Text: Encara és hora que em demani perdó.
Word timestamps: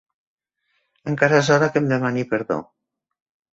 Encara 1.11 1.37
és 1.43 1.53
hora 1.57 1.69
que 1.77 1.81
em 1.83 1.93
demani 1.93 2.27
perdó. 2.35 2.61